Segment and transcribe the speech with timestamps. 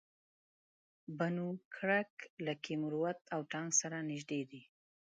[1.17, 2.13] بنو کرک
[2.45, 4.61] لکي مروت او ټانک سره نژدې دي